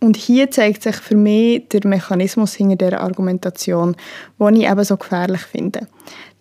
Und 0.01 0.15
hier 0.15 0.49
zeigt 0.49 0.83
sich 0.83 0.95
für 0.95 1.15
mich 1.15 1.67
der 1.69 1.85
Mechanismus 1.85 2.53
hinter 2.53 2.77
dieser 2.77 3.01
Argumentation, 3.01 3.97
den 4.39 4.55
ich 4.55 4.69
eben 4.69 4.83
so 4.83 4.95
gefährlich 4.95 5.41
finde. 5.41 5.87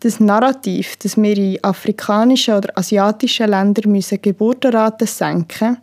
Das 0.00 0.20
Narrativ, 0.20 0.96
dass 0.98 1.16
wir 1.16 1.36
in 1.36 1.62
afrikanischen 1.64 2.54
oder 2.54 2.76
asiatischen 2.76 3.50
Ländern 3.50 4.00
Geburtenraten 4.22 5.06
senken 5.06 5.70
müssen, 5.70 5.82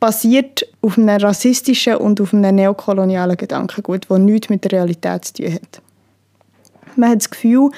basiert 0.00 0.66
auf 0.80 0.96
einem 0.96 1.20
rassistischen 1.20 1.96
und 1.96 2.20
auf 2.20 2.32
einem 2.32 2.54
neokolonialen 2.56 3.36
Gedankengut, 3.36 4.06
das 4.08 4.18
nichts 4.18 4.48
mit 4.48 4.64
der 4.64 4.72
Realität 4.72 5.26
zu 5.26 5.34
tun 5.34 5.52
hat. 5.52 5.82
Man 6.96 7.10
hat 7.10 7.18
das 7.18 7.30
Gefühl, 7.30 7.70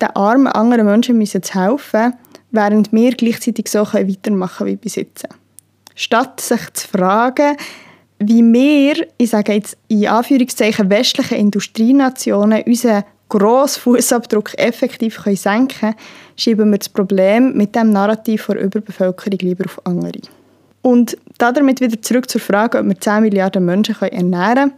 den 0.00 0.10
armen 0.10 0.48
anderen 0.48 0.86
Menschen 0.86 1.16
müssen 1.16 1.42
zu 1.42 1.54
helfen, 1.54 2.14
während 2.50 2.92
wir 2.92 3.12
gleichzeitig 3.12 3.68
so 3.68 3.80
weitermachen 3.80 4.66
wie 4.66 4.76
bis 4.76 4.96
jetzt. 4.96 5.26
Statt 5.94 6.40
sich 6.40 6.72
zu 6.72 6.88
fragen, 6.88 7.56
wie 8.18 8.42
wir, 8.42 9.06
ich 9.18 9.30
sage 9.30 9.52
jetzt 9.52 9.76
in 9.88 10.06
Anführungszeichen 10.08 10.90
westlichen 10.90 11.38
Industrienationen, 11.38 12.62
unseren 12.64 13.04
grossen 13.38 13.80
Fußabdruck 13.80 14.58
effektiv 14.58 15.18
senken 15.34 15.68
können, 15.68 15.94
schieben 16.36 16.70
wir 16.70 16.78
das 16.78 16.88
Problem 16.88 17.56
mit 17.56 17.74
dem 17.74 17.90
Narrativ 17.90 18.46
der 18.46 18.60
Überbevölkerung 18.60 19.38
lieber 19.40 19.64
auf 19.64 19.80
andere. 19.86 20.20
Und 20.82 21.16
damit 21.38 21.80
wieder 21.80 22.00
zurück 22.02 22.28
zur 22.28 22.40
Frage, 22.40 22.78
ob 22.78 22.86
wir 22.86 22.98
10 22.98 23.22
Milliarden 23.22 23.64
Menschen 23.64 23.96
ernähren 24.00 24.54
können. 24.54 24.72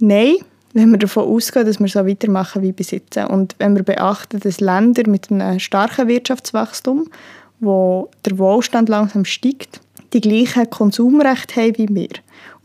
Nein, 0.00 0.36
wenn 0.74 0.90
wir 0.90 0.98
davon 0.98 1.24
ausgehen, 1.24 1.64
dass 1.64 1.80
wir 1.80 1.88
so 1.88 2.06
weitermachen 2.06 2.62
wie 2.62 2.72
bis 2.72 2.90
jetzt. 2.90 3.16
Und 3.16 3.54
wenn 3.58 3.74
wir 3.74 3.82
beachten, 3.82 4.40
dass 4.40 4.60
Länder 4.60 5.08
mit 5.08 5.30
einem 5.30 5.58
starken 5.58 6.08
Wirtschaftswachstum, 6.08 7.08
wo 7.60 8.10
der 8.24 8.38
Wohlstand 8.38 8.88
langsam 8.88 9.24
steigt, 9.24 9.80
die 10.12 10.20
gleichen 10.20 10.68
Konsumrechte 10.70 11.60
haben 11.60 11.78
wie 11.78 11.88
wir. 11.88 12.08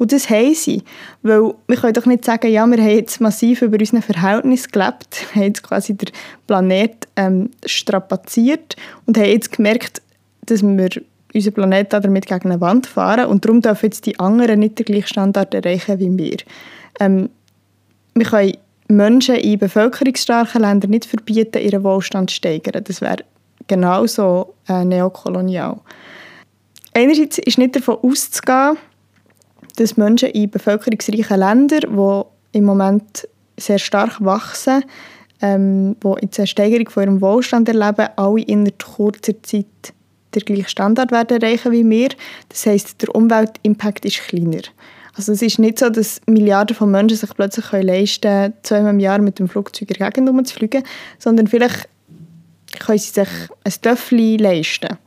Und 0.03 0.11
das 0.11 0.29
haben 0.29 0.53
sie. 0.53 0.83
Weil 1.21 1.53
wir 1.65 1.77
können 1.77 1.93
doch 1.93 2.05
nicht 2.05 2.25
sagen, 2.25 2.51
ja, 2.51 2.67
wir 2.67 2.77
haben 2.77 2.89
jetzt 2.89 3.21
massiv 3.21 3.61
über 3.61 3.79
unsere 3.79 4.01
Verhältnisse 4.01 4.67
gelebt, 4.67 5.27
haben 5.33 5.43
jetzt 5.43 5.63
quasi 5.63 5.95
den 5.95 6.09
Planet 6.45 7.07
ähm, 7.15 7.51
strapaziert 7.65 8.75
und 9.05 9.17
haben 9.17 9.27
jetzt 9.27 9.53
gemerkt, 9.53 10.01
dass 10.45 10.61
wir 10.61 10.89
unser 11.33 11.51
Planet 11.51 11.93
damit 11.93 12.25
gegen 12.25 12.51
eine 12.51 12.59
Wand 12.59 12.85
fahren 12.85 13.27
und 13.27 13.45
darum 13.45 13.61
dürfen 13.61 13.85
jetzt 13.85 14.05
die 14.05 14.19
anderen 14.19 14.59
nicht 14.59 14.77
den 14.77 14.87
gleichen 14.87 15.07
Standard 15.07 15.53
erreichen 15.53 15.97
wie 16.01 16.17
wir. 16.17 16.37
Ähm, 16.99 17.29
wir 18.13 18.25
können 18.25 18.57
Menschen 18.89 19.35
in 19.35 19.57
bevölkerungsstarken 19.57 20.63
Ländern 20.63 20.91
nicht 20.91 21.05
verbieten, 21.05 21.61
ihren 21.61 21.85
Wohlstand 21.85 22.29
zu 22.29 22.35
steigern. 22.35 22.83
Das 22.83 22.99
wäre 22.99 23.23
genauso 23.67 24.53
äh, 24.67 24.83
neokolonial. 24.83 25.79
Einerseits 26.93 27.37
ist 27.37 27.57
nicht 27.57 27.77
davon 27.77 27.99
auszugehen, 28.03 28.75
dass 29.75 29.97
Menschen 29.97 30.29
in 30.29 30.49
bevölkerungsreichen 30.49 31.39
Ländern, 31.39 31.81
die 31.81 32.57
im 32.57 32.65
Moment 32.65 33.27
sehr 33.57 33.79
stark 33.79 34.23
wachsen, 34.23 34.83
ähm, 35.41 35.95
die 36.03 36.21
jetzt 36.21 36.39
eine 36.39 36.47
Steigerung 36.47 36.89
von 36.89 37.03
ihrem 37.03 37.21
Wohlstand 37.21 37.67
erleben, 37.67 38.07
alle 38.15 38.41
in 38.41 38.71
kurzer 38.77 39.41
Zeit 39.43 39.65
den 40.33 40.45
gleichen 40.45 40.67
Standard 40.67 41.11
werden 41.11 41.41
erreichen 41.41 41.71
wie 41.71 41.87
wir. 41.87 42.09
Das 42.49 42.65
heißt, 42.65 43.01
der 43.01 43.13
Umweltimpact 43.13 44.05
ist 44.05 44.21
kleiner. 44.27 44.61
Also 45.15 45.31
es 45.31 45.41
ist 45.43 45.59
nicht 45.59 45.77
so, 45.77 45.89
dass 45.89 46.21
Milliarden 46.25 46.75
von 46.75 46.89
Menschen 46.89 47.17
sich 47.17 47.29
plötzlich 47.35 47.65
können 47.67 47.87
leisten 47.87 48.53
zweimal 48.63 48.93
im 48.93 48.99
Jahr 48.99 49.19
mit 49.19 49.37
dem 49.37 49.47
Flugzeug 49.47 49.91
in 49.91 49.97
der 49.97 50.09
Gegend 50.09 50.29
umzufliegen, 50.29 50.83
sondern 51.19 51.47
vielleicht 51.47 51.87
können 52.79 52.97
sie 52.97 53.11
sich 53.11 53.29
ein 53.63 53.73
Töffel 53.81 54.41
leisten. 54.41 54.97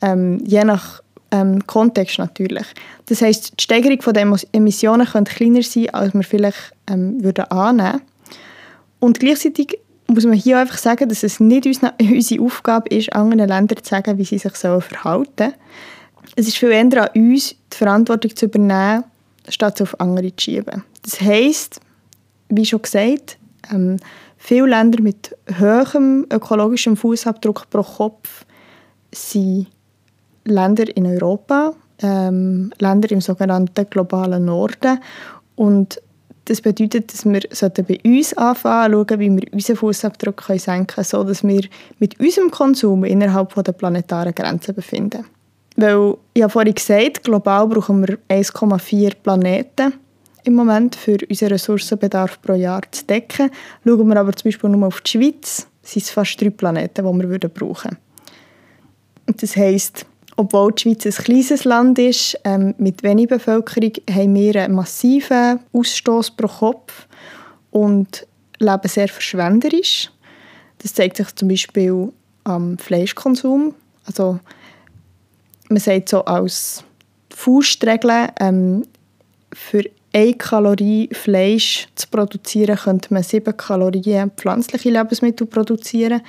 Ähm, 0.00 0.38
je 0.44 0.64
nach 0.64 1.00
ähm, 1.32 1.66
Kontext 1.66 2.18
natürlich. 2.18 2.66
Das 3.06 3.22
heißt, 3.22 3.54
die 3.58 3.62
Steigerung 3.62 3.98
der 4.12 4.38
Emissionen 4.52 5.06
könnte 5.06 5.34
kleiner 5.34 5.62
sein, 5.62 5.92
als 5.92 6.14
wir 6.14 6.22
vielleicht 6.22 6.72
ähm, 6.88 7.22
würden 7.24 7.46
annehmen 7.46 8.02
Und 9.00 9.18
gleichzeitig 9.18 9.78
muss 10.06 10.24
man 10.24 10.34
hier 10.34 10.58
einfach 10.58 10.78
sagen, 10.78 11.08
dass 11.08 11.22
es 11.22 11.40
nicht 11.40 11.66
unsere 12.00 12.42
Aufgabe 12.42 12.94
ist, 12.94 13.12
anderen 13.12 13.48
Ländern 13.48 13.82
zu 13.82 13.88
sagen, 13.90 14.18
wie 14.18 14.24
sie 14.24 14.38
sich 14.38 14.52
verhalten 14.52 15.34
sollen. 15.36 15.54
Es 16.36 16.46
ist 16.46 16.56
viel 16.56 16.70
eher 16.70 16.80
an 16.82 17.08
uns, 17.14 17.56
die 17.72 17.76
Verantwortung 17.76 18.36
zu 18.36 18.46
übernehmen, 18.46 19.04
statt 19.48 19.82
auf 19.82 19.98
andere 20.00 20.34
zu 20.36 20.44
schieben. 20.44 20.84
Das 21.02 21.20
heisst, 21.20 21.80
wie 22.48 22.64
schon 22.64 22.82
gesagt, 22.82 23.38
ähm, 23.70 23.96
viele 24.36 24.66
Länder 24.66 25.02
mit 25.02 25.36
hohem 25.58 26.26
ökologischem 26.30 26.96
Fußabdruck 26.96 27.68
pro 27.70 27.82
Kopf 27.82 28.44
sind 29.12 29.66
Länder 30.44 30.96
in 30.96 31.06
Europa, 31.06 31.74
ähm, 32.00 32.72
Länder 32.78 33.10
im 33.10 33.20
sogenannten 33.20 33.86
globalen 33.88 34.44
Norden. 34.44 34.98
Und 35.56 36.00
das 36.46 36.60
bedeutet, 36.60 37.12
dass 37.12 37.24
wir 37.24 37.40
bei 37.50 38.00
uns 38.04 38.34
anfangen 38.34 38.92
schauen, 38.92 39.20
wie 39.20 39.30
wir 39.30 39.52
unseren 39.52 39.76
Fußabdruck 39.76 40.42
senken 40.56 40.86
können, 40.86 41.04
sodass 41.04 41.44
wir 41.44 41.62
mit 41.98 42.18
unserem 42.18 42.50
Konsum 42.50 43.04
innerhalb 43.04 43.54
der 43.54 43.72
planetaren 43.72 44.34
Grenzen 44.34 44.74
befinden. 44.74 45.24
Weil, 45.76 46.16
ich 46.34 46.42
habe 46.42 46.52
vorhin 46.52 46.74
gesagt, 46.74 47.24
global 47.24 47.68
brauchen 47.68 48.06
wir 48.06 48.18
1,4 48.28 49.14
Planeten 49.22 49.94
im 50.44 50.54
Moment 50.54 50.96
für 50.96 51.18
unseren 51.28 51.50
Ressourcenbedarf 51.50 52.42
pro 52.42 52.54
Jahr 52.54 52.82
zu 52.90 53.06
decken. 53.06 53.50
Schauen 53.84 54.08
wir 54.08 54.16
aber 54.16 54.32
zum 54.32 54.50
Beispiel 54.50 54.70
nur 54.70 54.88
auf 54.88 55.00
die 55.00 55.10
Schweiz, 55.10 55.66
sind 55.82 56.02
es 56.02 56.10
fast 56.10 56.40
drei 56.40 56.50
Planeten, 56.50 57.04
die 57.04 57.30
wir 57.30 57.38
brauchen 57.48 57.92
würden. 57.92 59.36
Das 59.40 59.56
heisst, 59.56 60.04
obwohl 60.42 60.72
die 60.72 60.82
Schweiz 60.82 61.06
ein 61.06 61.24
kleines 61.24 61.64
Land 61.64 61.98
ist, 62.00 62.36
ähm, 62.42 62.74
mit 62.78 63.04
wenig 63.04 63.28
Bevölkerung, 63.28 63.92
haben 64.10 64.34
wir 64.34 64.64
einen 64.64 64.74
massiven 64.74 65.60
Ausstoß 65.72 66.32
pro 66.32 66.48
Kopf 66.48 67.06
und 67.70 68.26
leben 68.58 68.88
sehr 68.88 69.06
verschwenderisch. 69.06 70.10
Das 70.78 70.94
zeigt 70.94 71.16
sich 71.16 71.32
zum 71.36 71.46
Beispiel 71.46 72.12
am 72.42 72.76
Fleischkonsum. 72.76 73.74
Also 74.04 74.40
man 75.68 75.78
sagt 75.78 76.08
so 76.08 76.24
als 76.24 76.82
Faustregel, 77.30 78.28
ähm, 78.40 78.82
für 79.52 79.84
eine 80.12 80.34
Kalorie 80.34 81.08
Fleisch 81.12 81.86
zu 81.94 82.08
produzieren, 82.08 82.76
könnte 82.76 83.14
man 83.14 83.22
sieben 83.22 83.56
Kalorien 83.56 84.32
pflanzliche 84.36 84.90
Lebensmittel 84.90 85.46
produzieren. 85.46 86.20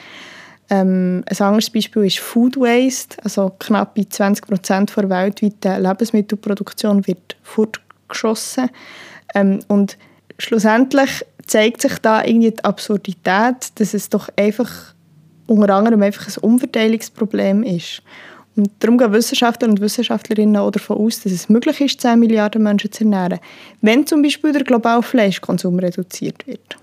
Ähm, 0.70 1.24
ein 1.25 1.46
anderes 1.46 1.70
Beispiel 1.70 2.05
ist 2.05 2.20
Food 2.20 2.58
Waste. 2.58 3.17
Also 3.24 3.51
knapp 3.60 3.98
20 3.98 4.46
Prozent 4.46 4.96
der 4.96 5.10
weltweiten 5.10 5.84
Lebensmittelproduktion 5.84 7.05
wird 7.08 7.36
fortgeschossen. 7.43 8.70
Ähm, 9.36 9.60
und 9.67 9.98
schlussendlich 10.38 11.25
zeigt 11.46 11.82
sich 11.82 11.98
da 12.00 12.24
irgendwie 12.24 12.51
die 12.51 12.63
Absurdität, 12.63 13.72
dass 13.75 13.93
es 13.93 14.10
doch 14.10 14.29
einfach 14.38 14.93
unter 15.48 15.75
anderem 15.75 16.01
einfach 16.01 16.27
ein 16.27 16.43
Umverteilungsproblem 16.43 17.63
ist. 17.63 18.01
Und 18.55 18.72
darum 18.79 18.98
gehen 18.98 19.12
Wissenschaftler 19.12 19.67
und 19.67 19.82
Wissenschaftlerinnen 19.82 20.58
auch 20.58 20.72
davon 20.72 20.98
aus, 20.98 21.22
dass 21.22 21.32
es 21.32 21.50
möglich 21.50 21.82
ist, 21.82 22.01
10 22.01 22.20
Milliarden 22.20 22.62
Menschen 22.62 22.91
zu 22.91 23.03
ernähren, 23.03 23.39
wenn 23.82 24.05
zum 24.05 24.22
Beispiel 24.22 24.53
der 24.53 24.63
globale 24.63 25.01
Fleischkonsum 25.01 25.79
reduziert 25.79 26.46
wird. 26.46 26.77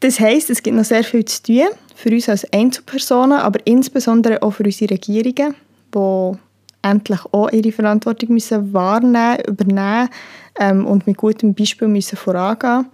Das 0.00 0.20
heisst, 0.20 0.48
es 0.50 0.62
gibt 0.62 0.76
noch 0.76 0.84
sehr 0.84 1.02
viel 1.02 1.24
zu 1.24 1.42
tun 1.42 1.68
für 1.96 2.10
uns 2.10 2.28
als 2.28 2.52
Einzelpersonen, 2.52 3.38
aber 3.38 3.58
insbesondere 3.64 4.42
auch 4.42 4.52
für 4.52 4.64
unsere 4.64 4.92
Regierungen, 4.92 5.56
die 5.92 6.38
endlich 6.82 7.20
auch 7.32 7.50
ihre 7.50 7.72
Verantwortung 7.72 8.34
müssen 8.34 8.72
wahrnehmen, 8.72 9.40
übernehmen 9.48 10.08
ähm, 10.58 10.86
und 10.86 11.06
mit 11.06 11.16
gutem 11.16 11.54
Beispiel 11.54 11.88
müssen 11.88 12.16
vorangehen 12.16 12.86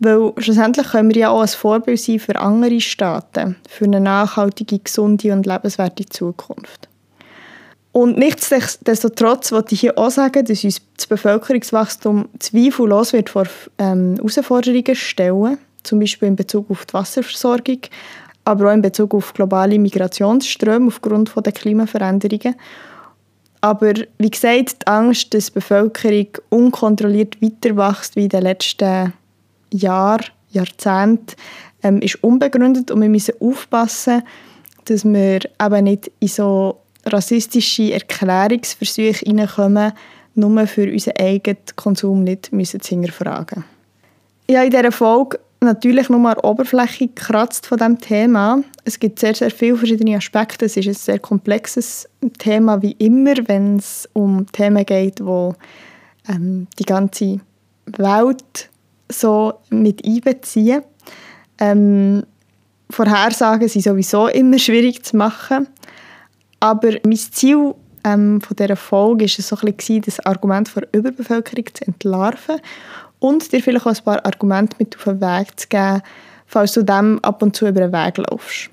Weil 0.00 0.32
schlussendlich 0.38 0.88
können 0.88 1.14
wir 1.14 1.20
ja 1.20 1.30
auch 1.30 1.42
ein 1.42 1.48
Vorbild 1.48 2.00
sein 2.00 2.18
für 2.18 2.34
andere 2.36 2.80
Staaten, 2.80 3.54
für 3.68 3.84
eine 3.84 4.00
nachhaltige, 4.00 4.80
gesunde 4.80 5.32
und 5.32 5.46
lebenswerte 5.46 6.06
Zukunft. 6.06 6.88
Und 7.92 8.18
nichtsdestotrotz 8.18 9.52
wollte 9.52 9.74
ich 9.74 9.80
hier 9.82 9.98
auch 9.98 10.10
sagen, 10.10 10.44
dass 10.46 10.64
uns 10.64 10.80
das 10.96 11.06
Bevölkerungswachstum 11.06 12.28
zweifellos 12.38 13.12
wird 13.12 13.28
vor 13.28 13.44
ähm, 13.78 14.16
Herausforderungen 14.16 14.96
stellen, 14.96 15.58
zum 15.82 16.00
Beispiel 16.00 16.28
in 16.28 16.36
Bezug 16.36 16.70
auf 16.70 16.86
die 16.86 16.94
Wasserversorgung, 16.94 17.80
aber 18.44 18.68
auch 18.68 18.74
in 18.74 18.82
Bezug 18.82 19.14
auf 19.14 19.34
globale 19.34 19.78
Migrationsströme 19.78 20.88
aufgrund 20.88 21.32
der 21.34 21.52
Klimaveränderungen. 21.52 22.56
Aber 23.60 23.94
wie 24.18 24.30
gesagt, 24.30 24.82
die 24.82 24.86
Angst, 24.88 25.32
dass 25.34 25.46
die 25.46 25.52
Bevölkerung 25.52 26.26
unkontrolliert 26.50 27.40
weiter 27.40 27.76
wächst 27.76 28.16
wie 28.16 28.24
in 28.24 28.28
den 28.28 28.42
letzten 28.42 29.12
Jahren, 29.72 30.26
Jahrzehnten, 30.50 31.36
ähm, 31.82 32.00
ist 32.00 32.22
unbegründet 32.22 32.90
und 32.90 33.00
wir 33.00 33.08
müssen 33.08 33.34
aufpassen, 33.40 34.22
dass 34.86 35.04
wir 35.04 35.40
eben 35.60 35.84
nicht 35.84 36.10
in 36.18 36.28
so 36.28 36.80
rassistische 37.06 37.92
Erklärungsversuche 37.92 39.26
reinkommen, 39.26 39.92
nur 40.34 40.66
für 40.66 40.90
unseren 40.90 41.16
eigenen 41.18 41.58
Konsum 41.76 42.24
nicht 42.24 42.52
müssen 42.52 42.80
zu 42.80 42.90
hinterfragen. 42.90 43.64
Ich 44.46 44.56
in 44.56 44.70
dieser 44.70 44.92
Folge 44.92 45.38
natürlich 45.62 46.08
nur 46.08 46.18
mal 46.18 46.36
Oberfläche 46.42 47.08
gekratzt 47.08 47.66
von 47.66 47.78
diesem 47.78 47.98
Thema. 47.98 48.62
Es 48.84 48.98
gibt 48.98 49.18
sehr, 49.18 49.34
sehr 49.34 49.50
viele 49.50 49.76
verschiedene 49.76 50.16
Aspekte. 50.16 50.66
Es 50.66 50.76
ist 50.76 50.86
ein 50.86 50.94
sehr 50.94 51.18
komplexes 51.18 52.08
Thema, 52.38 52.82
wie 52.82 52.92
immer, 52.92 53.34
wenn 53.48 53.76
es 53.76 54.08
um 54.12 54.46
Themen 54.52 54.84
geht, 54.84 55.24
wo 55.24 55.54
ähm, 56.28 56.66
die 56.78 56.84
ganze 56.84 57.40
Welt 57.86 58.70
so 59.08 59.54
mit 59.70 60.04
einbeziehen. 60.04 60.82
Ähm, 61.58 62.24
Vorhersagen 62.90 63.68
sind 63.68 63.82
sowieso 63.82 64.28
immer 64.28 64.58
schwierig 64.58 65.04
zu 65.04 65.16
machen. 65.16 65.68
Aber 66.60 66.92
mein 67.04 67.16
Ziel 67.16 67.74
ähm, 68.04 68.40
von 68.40 68.56
dieser 68.56 68.76
Folge 68.76 69.24
war 69.24 69.28
so 69.28 69.56
ein 69.56 69.74
bisschen, 69.74 70.02
das 70.02 70.20
Argument 70.20 70.70
der 70.74 70.88
Überbevölkerung 70.92 71.66
zu 71.72 71.86
entlarven 71.86 72.60
und 73.22 73.52
dir 73.52 73.62
vielleicht 73.62 73.86
auch 73.86 73.90
ein 73.90 74.04
paar 74.04 74.26
Argumente 74.26 74.76
mit 74.78 74.96
auf 74.96 75.04
den 75.04 75.20
Weg 75.20 75.58
zu 75.58 75.68
geben, 75.68 76.02
falls 76.46 76.72
du 76.72 76.82
dem 76.82 77.20
ab 77.22 77.40
und 77.40 77.54
zu 77.54 77.68
über 77.68 77.80
den 77.80 77.92
Weg 77.92 78.18
laufst. 78.18 78.68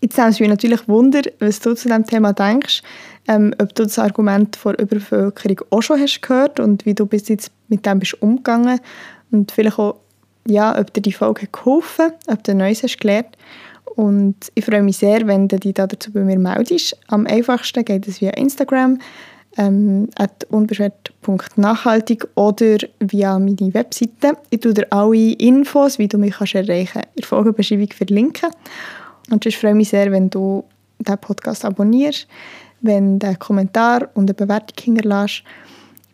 Jetzt 0.00 0.18
nimmt 0.18 0.30
es 0.30 0.40
mich 0.40 0.48
natürlich 0.48 0.88
Wunder, 0.88 1.22
was 1.38 1.60
du 1.60 1.74
zu 1.74 1.86
diesem 1.86 2.04
Thema 2.04 2.32
denkst, 2.32 2.82
ähm, 3.28 3.54
ob 3.60 3.72
du 3.74 3.84
das 3.84 3.98
Argument 3.98 4.58
der 4.64 4.78
Überbevölkerung 4.78 5.60
auch 5.70 5.82
schon 5.82 6.00
hast 6.00 6.20
gehört 6.20 6.58
und 6.58 6.84
wie 6.84 6.94
du 6.94 7.06
bis 7.06 7.28
jetzt 7.28 7.52
mit 7.68 7.86
dem 7.86 8.00
bist 8.00 8.20
umgegangen 8.20 8.80
und 9.30 9.52
vielleicht 9.52 9.78
auch, 9.78 9.96
ja, 10.48 10.76
ob 10.76 10.92
dir 10.92 11.02
die 11.02 11.12
Folge 11.12 11.46
geholfen 11.46 12.06
hat, 12.06 12.14
ob 12.26 12.42
du 12.42 12.54
Neues 12.54 12.82
hast 12.82 12.98
gelernt 12.98 13.36
und 13.94 14.34
ich 14.54 14.64
freue 14.64 14.82
mich 14.82 14.96
sehr, 14.96 15.26
wenn 15.28 15.46
du 15.46 15.60
dich 15.60 15.74
dazu 15.74 16.10
bei 16.12 16.20
mir 16.20 16.38
meldest. 16.38 16.96
Am 17.08 17.26
einfachsten 17.26 17.84
geht 17.84 18.08
es 18.08 18.20
via 18.20 18.30
Instagram 18.30 18.98
ähm, 19.56 20.08
unbeschwert.nachhaltig 20.48 22.26
oder 22.34 22.78
via 23.00 23.38
meine 23.38 23.74
Webseite. 23.74 24.36
Ich 24.50 24.60
tue 24.60 24.74
dir 24.74 24.86
alle 24.90 25.32
Infos, 25.32 25.98
wie 25.98 26.08
du 26.08 26.18
mich 26.18 26.34
erreichen 26.40 26.90
kannst, 26.92 27.08
in 27.14 27.20
der 27.20 27.26
Folgenbeschreibung 27.26 27.92
verlinken. 27.92 28.50
Und 29.30 29.46
ich 29.46 29.56
freue 29.58 29.74
mich 29.74 29.88
sehr, 29.88 30.10
wenn 30.12 30.30
du 30.30 30.64
diesen 30.98 31.18
Podcast 31.18 31.64
abonnierst, 31.64 32.26
wenn 32.80 33.18
du 33.18 33.26
einen 33.26 33.38
Kommentar 33.38 34.08
und 34.14 34.30
eine 34.30 34.34
Bewertung 34.34 34.76
hinterlässt. 34.82 35.42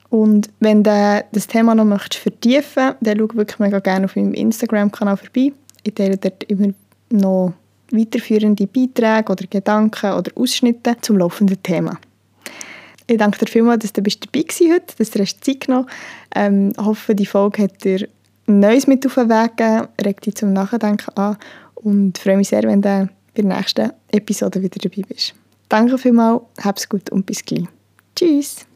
Und 0.09 0.51
wenn 0.61 0.83
du 0.83 1.25
das 1.33 1.47
Thema 1.47 1.75
noch 1.75 1.85
möchtest 1.85 2.23
vertiefen 2.23 2.85
möchtest, 2.85 3.07
dann 3.07 3.19
schau 3.19 3.37
wirklich 3.37 3.59
mega 3.59 3.79
gerne 3.81 4.07
auf 4.07 4.17
meinem 4.17 4.35
Instagram-Kanal 4.35 5.17
vorbei. 5.17 5.53
Ich 5.83 5.95
teile 5.95 6.17
dort 6.17 6.45
immer 6.45 6.69
noch 7.11 7.53
weiterführende 7.93 8.67
Beiträge 8.67 9.33
oder 9.33 9.47
Gedanken 9.49 10.13
oder 10.13 10.31
Ausschnitte 10.35 10.97
zum 11.01 11.19
laufenden 11.19 11.63
Thema. 11.63 11.99
Ich 13.09 13.19
danke 13.19 13.45
dir 13.45 13.51
vielmals, 13.51 13.83
dass 13.83 13.93
du 13.93 14.03
dabei 14.03 14.11
warst 14.35 14.61
heute, 14.61 14.97
dass 14.99 15.11
du 15.11 15.21
hast 15.21 15.45
Zeit 15.45 15.61
genommen 15.61 15.89
ähm, 16.35 16.73
Ich 16.77 16.85
hoffe, 16.85 17.15
die 17.15 17.27
Folge 17.27 17.63
hat 17.63 17.85
dir 17.85 18.09
Neues 18.47 18.87
mit 18.87 19.05
auf 19.07 19.15
den 19.15 19.29
Weg 19.29 19.57
gegeben, 19.57 19.89
regt 20.05 20.27
dich 20.27 20.35
zum 20.37 20.53
Nachdenken 20.53 21.11
an 21.17 21.37
und 21.75 22.19
freue 22.19 22.37
mich 22.37 22.49
sehr, 22.49 22.63
wenn 22.63 22.83
du 22.83 23.09
bei 23.35 23.43
der 23.43 23.45
nächsten 23.45 23.93
Episode 24.11 24.63
wieder 24.63 24.79
dabei 24.81 25.03
bist. 25.09 25.35
Danke 25.69 25.99
vielmals, 25.99 26.43
hab's 26.63 26.89
gut 26.89 27.11
und 27.11 27.27
bis 27.27 27.45
gleich. 27.45 27.67
Tschüss! 28.15 28.67